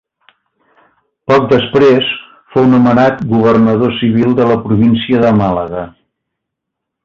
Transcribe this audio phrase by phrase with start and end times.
[1.31, 2.07] Poc després
[2.55, 5.89] fou nomenat governador civil de la província de Màlaga.